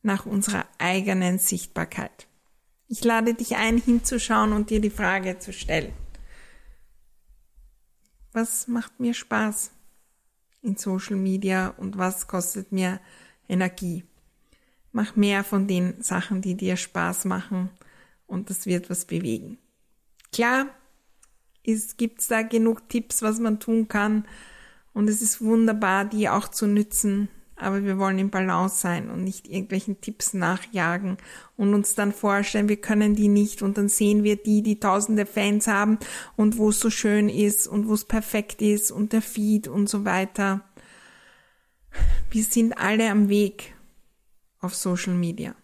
nach 0.04 0.28
unserer 0.28 0.68
eigenen 0.78 1.40
Sichtbarkeit? 1.40 2.28
Ich 2.88 3.04
lade 3.04 3.34
dich 3.34 3.56
ein, 3.56 3.80
hinzuschauen 3.80 4.54
und 4.54 4.70
dir 4.70 4.82
die 4.82 4.92
Frage 4.92 5.40
zu 5.40 5.52
stellen. 5.52 5.94
Was 8.34 8.68
macht 8.68 9.00
mir 9.00 9.16
Spaß 9.16 9.72
in 10.62 10.78
Social 10.78 11.16
Media 11.16 11.70
und 11.70 11.98
was 11.98 12.28
kostet 12.28 12.72
mir 12.72 13.00
Energie? 13.50 14.04
Mach 14.92 15.16
mehr 15.16 15.44
von 15.44 15.68
den 15.68 16.04
Sachen, 16.04 16.44
die 16.44 16.54
dir 16.54 16.78
Spaß 16.78 17.26
machen 17.26 17.72
und 18.28 18.52
das 18.52 18.68
wird 18.68 18.92
was 18.92 19.06
bewegen. 19.06 19.58
Klar, 20.32 20.68
es 21.66 21.98
gibt 21.98 22.30
da 22.30 22.42
genug 22.42 22.90
Tipps, 22.90 23.22
was 23.22 23.40
man 23.40 23.60
tun 23.60 23.88
kann 23.88 24.26
und 24.94 25.10
es 25.10 25.22
ist 25.22 25.42
wunderbar, 25.42 26.06
die 26.06 26.30
auch 26.30 26.48
zu 26.48 26.68
nützen 26.68 27.30
aber 27.56 27.84
wir 27.84 27.98
wollen 27.98 28.20
im 28.20 28.30
Balance 28.30 28.82
sein 28.82 29.10
und 29.10 29.24
nicht 29.24 29.48
irgendwelchen 29.48 30.02
Tipps 30.02 30.34
nachjagen 30.34 31.18
und 31.56 31.74
uns 31.74 31.96
dann 31.96 32.12
vorstellen, 32.12 32.68
wir 32.68 32.82
können 32.82 33.16
die 33.16 33.28
nicht 33.28 33.62
und 33.62 33.78
dann 33.78 33.90
sehen 33.90 34.24
wir 34.24 34.36
die, 34.36 34.62
die 34.62 34.80
tausende 34.80 35.26
Fans 35.26 35.68
haben 35.68 35.98
und 36.36 36.58
wo 36.58 36.70
es 36.70 36.80
so 36.80 36.90
schön 36.90 37.30
ist 37.30 37.68
und 37.68 37.88
wo 37.88 37.94
es 37.94 38.06
perfekt 38.06 38.62
ist 38.62 38.92
und 38.92 39.14
der 39.14 39.22
Feed 39.22 39.68
und 39.68 39.88
so 39.88 40.04
weiter. 40.04 40.62
Wir 42.32 42.44
sind 42.44 42.78
alle 42.78 43.10
am 43.10 43.30
Weg 43.30 43.76
auf 44.60 44.76
Social 44.76 45.14
Media. 45.14 45.56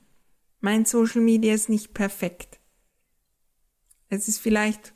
Mein 0.61 0.85
Social 0.85 1.21
Media 1.21 1.53
ist 1.53 1.69
nicht 1.69 1.93
perfekt. 1.93 2.59
Es 4.09 4.27
ist 4.27 4.39
vielleicht 4.39 4.93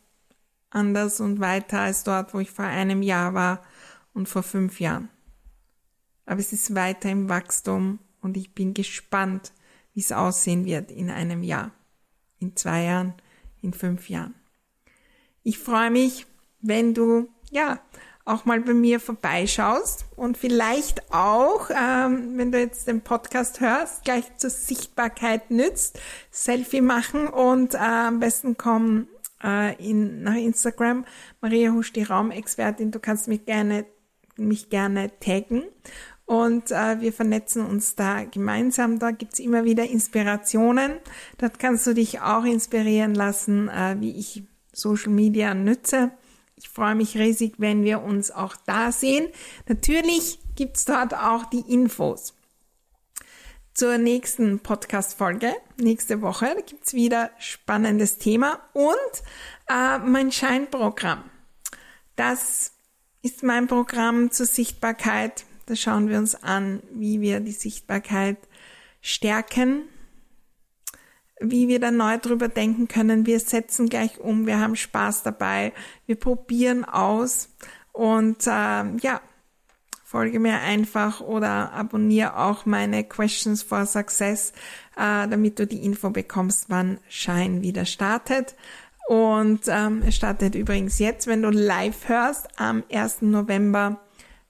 anders 0.73 1.19
und 1.19 1.39
weiter 1.39 1.79
als 1.79 2.03
dort, 2.03 2.33
wo 2.33 2.39
ich 2.39 2.51
vor 2.51 2.65
einem 2.65 3.01
Jahr 3.01 3.33
war 3.33 3.63
und 4.13 4.29
vor 4.29 4.43
fünf 4.43 4.79
Jahren. 4.79 5.09
Aber 6.25 6.39
es 6.39 6.53
ist 6.53 6.75
weiter 6.75 7.09
im 7.09 7.29
Wachstum 7.29 7.99
und 8.21 8.38
ich 8.38 8.53
bin 8.53 8.73
gespannt, 8.73 9.51
wie 9.93 9.99
es 9.99 10.12
aussehen 10.12 10.65
wird 10.65 10.91
in 10.91 11.09
einem 11.09 11.43
Jahr, 11.43 11.71
in 12.39 12.55
zwei 12.55 12.83
Jahren, 12.83 13.13
in 13.62 13.73
fünf 13.73 14.09
Jahren. 14.09 14.33
Ich 15.43 15.59
freue 15.59 15.91
mich, 15.91 16.25
wenn 16.62 16.93
du, 16.93 17.29
ja, 17.51 17.79
auch 18.25 18.45
mal 18.45 18.62
bei 18.62 18.73
mir 18.73 19.01
vorbeischaust 19.01 20.05
und 20.15 20.38
vielleicht 20.38 21.13
auch, 21.13 21.69
ähm, 21.69 22.38
wenn 22.38 22.53
du 22.53 22.59
jetzt 22.59 22.88
den 22.88 23.01
Podcast 23.01 23.59
hörst, 23.59 24.05
gleich 24.05 24.38
zur 24.38 24.49
Sichtbarkeit 24.49 25.51
nützt, 25.51 25.99
Selfie 26.31 26.79
machen 26.79 27.27
und 27.27 27.73
äh, 27.73 27.79
am 27.79 28.21
besten 28.21 28.55
komm 28.55 29.07
äh, 29.43 29.75
in, 29.75 30.23
nach 30.23 30.36
Instagram, 30.36 31.06
Maria 31.41 31.71
Husch, 31.71 31.93
die 31.93 32.03
Raumexpertin, 32.03 32.91
du 32.91 32.99
kannst 32.99 33.27
mich 33.27 33.45
gerne, 33.45 33.86
mich 34.38 34.69
gerne 34.69 35.12
taggen 35.19 35.63
und 36.25 36.71
äh, 36.71 37.01
wir 37.01 37.12
vernetzen 37.12 37.65
uns 37.65 37.95
da 37.95 38.23
gemeinsam. 38.23 38.99
Da 38.99 39.12
gibt's 39.12 39.39
immer 39.39 39.65
wieder 39.65 39.89
Inspirationen. 39.89 40.93
Dort 41.38 41.60
kannst 41.60 41.86
du 41.86 41.93
dich 41.93 42.21
auch 42.21 42.45
inspirieren 42.45 43.13
lassen, 43.13 43.67
äh, 43.67 43.97
wie 43.99 44.17
ich 44.17 44.43
Social 44.71 45.12
Media 45.12 45.53
nütze. 45.53 46.12
Ich 46.56 46.69
freue 46.69 46.95
mich 46.95 47.17
riesig, 47.17 47.56
wenn 47.58 47.84
wir 47.84 48.01
uns 48.01 48.32
auch 48.32 48.56
da 48.65 48.91
sehen. 48.91 49.27
Natürlich 49.67 50.39
gibt's 50.56 50.86
dort 50.86 51.13
auch 51.13 51.45
die 51.45 51.71
Infos. 51.71 52.36
Zur 53.73 53.97
nächsten 53.97 54.59
Podcast-Folge, 54.59 55.51
nächste 55.77 56.21
Woche, 56.21 56.45
da 56.55 56.62
gibt's 56.62 56.93
wieder 56.93 57.31
spannendes 57.39 58.19
Thema 58.19 58.59
und 58.73 58.93
äh, 59.67 59.97
mein 59.97 60.31
Scheinprogramm. 60.31 61.23
Das 62.15 62.73
ist 63.23 63.41
mein 63.41 63.67
Programm 63.67 64.29
zur 64.29 64.45
Sichtbarkeit. 64.45 65.45
Da 65.65 65.75
schauen 65.75 66.07
wir 66.07 66.19
uns 66.19 66.36
an, 66.36 66.83
wie 66.91 67.19
wir 67.19 67.39
die 67.39 67.51
Sichtbarkeit 67.51 68.38
stärken, 69.01 69.89
wie 71.39 71.67
wir 71.67 71.79
dann 71.79 71.97
neu 71.97 72.19
drüber 72.19 72.49
denken 72.49 72.88
können. 72.88 73.25
Wir 73.25 73.39
setzen 73.39 73.89
gleich 73.89 74.19
um, 74.19 74.45
wir 74.45 74.59
haben 74.59 74.75
Spaß 74.75 75.23
dabei, 75.23 75.73
wir 76.05 76.15
probieren 76.15 76.86
aus 76.86 77.49
und 77.91 78.45
äh, 78.45 78.49
ja, 78.49 79.19
folge 80.13 80.39
mir 80.39 80.60
einfach 80.60 81.21
oder 81.21 81.73
abonniere 81.73 82.38
auch 82.38 82.67
meine 82.67 83.04
Questions 83.04 83.63
for 83.63 83.88
Success, 83.88 84.54
äh, 84.95 85.28
damit 85.28 85.58
du 85.58 85.65
die 85.65 85.84
Info 85.84 86.12
bekommst, 86.12 86.65
wann 86.67 86.99
Shine 87.10 87.63
wieder 87.63 87.86
startet. 87.86 88.54
Und 89.08 89.62
ähm, 89.65 90.04
es 90.06 90.15
startet 90.15 90.54
übrigens 90.54 90.99
jetzt, 90.99 91.26
wenn 91.26 91.41
du 91.41 91.49
live 91.49 92.08
hörst, 92.08 92.47
am 92.58 92.84
1. 92.91 93.23
November 93.23 94.02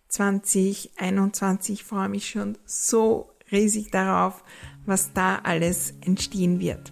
2021. 0.10 1.76
Ich 1.76 1.84
freue 1.86 2.10
mich 2.10 2.30
schon 2.30 2.58
so 2.66 3.30
riesig 3.50 3.90
darauf, 3.90 4.44
was 4.86 5.14
da 5.14 5.40
alles 5.44 5.94
entstehen 6.02 6.60
wird. 6.60 6.92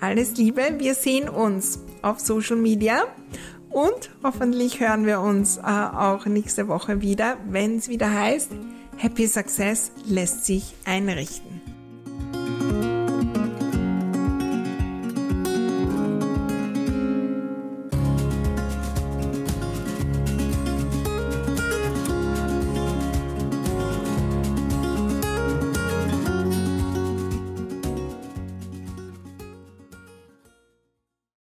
Alles 0.00 0.36
Liebe, 0.36 0.76
wir 0.78 0.94
sehen 0.94 1.28
uns 1.28 1.80
auf 2.02 2.20
Social 2.20 2.56
Media 2.56 3.02
und 3.70 4.10
hoffentlich 4.22 4.80
hören 4.80 5.06
wir 5.06 5.20
uns 5.20 5.58
äh, 5.58 5.62
auch 5.62 6.26
nächste 6.26 6.68
Woche 6.68 7.00
wieder, 7.00 7.36
wenn 7.48 7.76
es 7.76 7.88
wieder 7.88 8.12
heißt, 8.12 8.50
Happy 8.96 9.26
Success 9.26 9.92
lässt 10.06 10.46
sich 10.46 10.74
einrichten. 10.84 11.55